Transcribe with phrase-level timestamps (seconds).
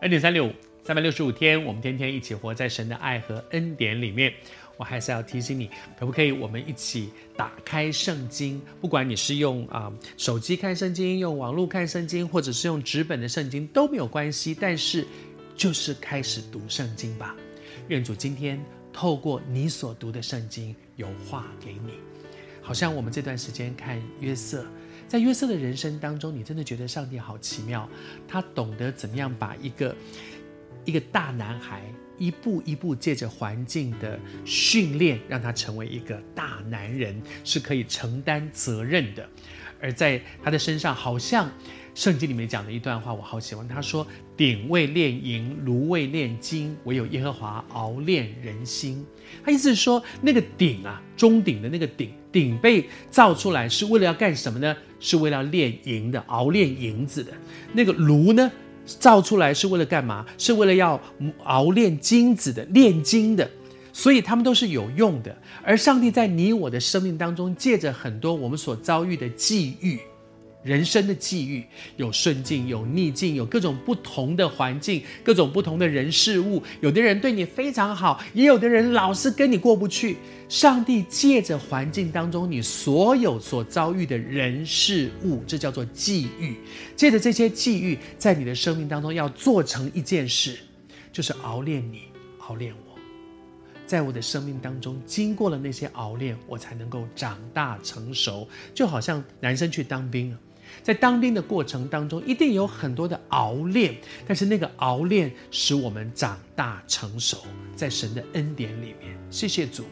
[0.00, 0.52] 恩典三六五，
[0.84, 4.32] 三百六十五天，我们天天一起活在神的爱和恩典里面。
[4.76, 8.62] 我还是要提醒你，可不可以我们一起打开圣经？
[8.80, 14.56] 不管你是用啊、手机看圣经，用网络看圣经，或者是用纸本的圣经都没有关系。
[14.58, 15.04] 但是，
[15.56, 17.34] 就是开始读圣经吧。
[17.88, 21.94] 愿主今天透过你所读的圣经有话给你。
[22.68, 24.62] 好像我们这段时间看约瑟，
[25.08, 27.88] 在约瑟的人生当中，你真的觉得上帝好奇妙，
[28.28, 29.96] 他懂得怎么样把一个
[30.84, 31.82] 一个大男孩。
[32.18, 39.26] 一步一步借着环境的训练，让他成为一个大男人，是可以承担责任的。
[39.80, 41.48] 而在他的身上，好像
[41.98, 43.66] 圣经里面讲的一段话，我好喜欢。
[43.66, 44.06] 他说
[44.38, 49.04] ：“鼎为炼银，炉为炼金，唯有耶和华熬炼人心。”
[49.44, 54.76] 他意思是说，那个鼎啊，钟鼎的那个鼎，鼎被造出来是为了要干什么呢？
[55.00, 57.32] 是为了炼银的，熬炼银子的。
[57.72, 58.48] 那个炉呢？
[58.86, 60.24] 造出来是为了干嘛？
[60.38, 61.00] 是为了要
[61.42, 63.50] 熬炼金子的，炼金的，
[63.92, 65.36] 所以他们都是有用的。
[65.64, 69.98] 而上帝在你我的生命当中，借着很多我们所遭遇的际遇。
[70.62, 71.64] 人生的际遇
[71.96, 76.62] 有顺境，有逆境，有各种不同的环境，各种不同的人事物。
[76.80, 80.16] 有的人对你非常好，也有的人老是跟你过不去。
[80.48, 86.56] 上帝借着环境当中你所有所遭遇的人事物，这叫做际遇。
[86.96, 90.58] 借着这些际遇，在你的生命当中要做成一件事，
[91.12, 92.02] 就是熬炼你，
[92.40, 92.98] 熬炼我。
[93.86, 98.46] 在我的生命当中，经过了那些熬炼，我才能够长大成熟。
[98.74, 100.36] 就好像男生去当兵。
[100.82, 107.38] 在当兵的过程当中，一定有很多的熬练，但是那个熬练使我们长大成熟，
[107.74, 109.18] 在神的恩典里面。
[109.30, 109.84] 谢谢主。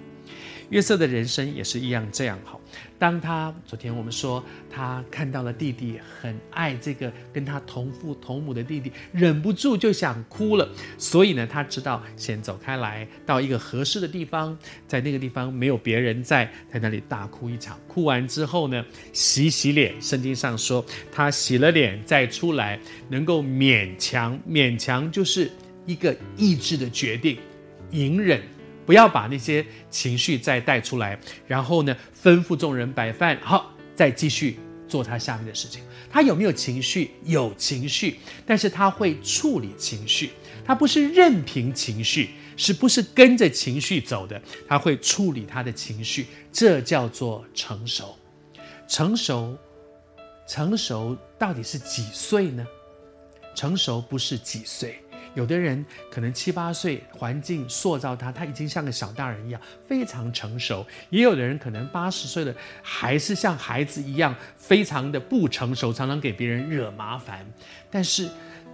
[0.71, 2.61] 约瑟的人生也是一样这样好。
[2.99, 10.69] 当他昨天我们说他看到了弟弟很爱这个跟他同父同母的弟弟，忍不住就想哭了。
[10.97, 14.57] 所以呢，他知道先走开来，到一个合适的地方，
[14.89, 17.79] 在那个地方没有别人在，在那里大哭一场。
[17.87, 20.01] 哭完之后呢，洗洗脸。
[20.01, 22.79] 圣经上说他洗了脸再出来，
[23.09, 25.51] 能够勉强勉强就是
[25.85, 27.39] 一个意志的决定，
[27.91, 28.41] 隐忍。
[28.87, 34.59] 不要把那些情绪再带出来，然后呢，吩咐众人摆饭，好，再继续
[34.89, 35.83] 做他下面的事情。
[36.09, 37.11] 他有没有情绪？
[37.25, 40.31] 有情绪，但是他会处理情绪，
[40.65, 44.41] 他不是任凭情绪，是不是跟着情绪走的？
[44.69, 48.17] 他会处理他的情绪，这叫做成熟。
[48.89, 49.59] 成熟，
[50.49, 52.65] 成熟到底是几岁呢？
[53.55, 55.03] 成熟不是几岁。
[55.37, 67.47] 有的人可能七八岁，环境塑造他，他已经像个小大人一样，非常成熟；也有的人可能八十岁了，还是像孩子一样，非常的不成熟，常常给别人惹麻烦。
[67.91, 68.27] 但是，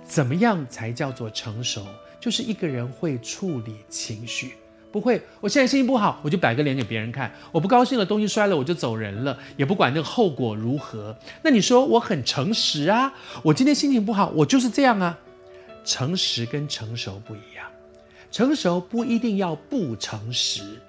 [0.05, 1.85] 怎么样才叫做成熟？
[2.21, 4.53] 就是一个人会处理情绪，
[4.93, 5.21] 不会。
[5.41, 11.19] 我现在心情不好，我就摆个脸给别人看；我不高兴了，东西摔了，我就走人了，也不管那个后果如何。
[11.43, 13.13] 那你说我很诚实啊？
[13.43, 15.19] 我今天心情不好，我就是这样啊。
[15.85, 17.71] 诚实跟成熟不一样，
[18.31, 20.81] 成熟不一定要不诚实，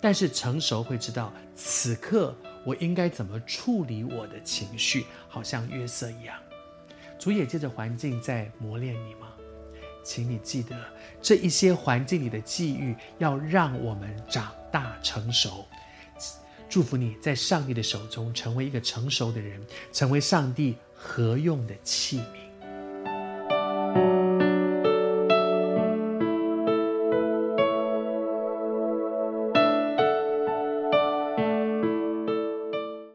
[0.00, 6.36] 但是成熟会知道此刻我应该怎么处理我的情绪，好像约瑟一样。
[7.18, 9.28] 主也借着环境在磨练你吗？
[10.04, 10.76] 请你记得
[11.20, 15.66] 这一些环境里的际遇，要让我们长大成熟。
[16.68, 19.60] 祝福你在上帝的手中成为一个成熟的人，
[19.92, 22.48] 成为上帝合用的器皿。